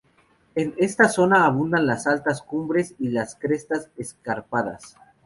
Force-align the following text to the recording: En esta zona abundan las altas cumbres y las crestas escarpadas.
En 0.55 0.73
esta 0.79 1.07
zona 1.07 1.45
abundan 1.45 1.85
las 1.85 2.07
altas 2.07 2.41
cumbres 2.41 2.95
y 2.97 3.09
las 3.09 3.35
crestas 3.35 3.91
escarpadas. 3.97 4.97